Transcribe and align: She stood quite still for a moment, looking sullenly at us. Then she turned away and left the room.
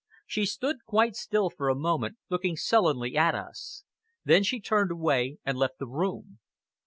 She 0.25 0.47
stood 0.47 0.83
quite 0.83 1.15
still 1.15 1.51
for 1.51 1.69
a 1.69 1.75
moment, 1.75 2.17
looking 2.27 2.55
sullenly 2.55 3.15
at 3.15 3.35
us. 3.35 3.83
Then 4.25 4.41
she 4.41 4.59
turned 4.59 4.89
away 4.89 5.37
and 5.45 5.59
left 5.59 5.77
the 5.77 5.85
room. 5.85 6.39